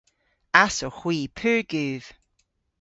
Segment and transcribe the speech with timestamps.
[0.63, 2.03] Ass owgh hwi pur guv.